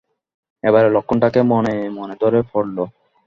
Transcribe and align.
এবারে 0.63 0.89
লক্ষণটাকে 0.95 1.39
মনে 1.51 1.75
মনে 1.97 2.15
ধরে 2.21 2.39
পড়ল। 2.51 2.77